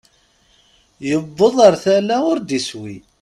Yewweḍ 1.07 1.55
ar 1.67 1.73
tala 1.83 2.17
ur 2.31 2.37
d-iswi. 2.39 2.95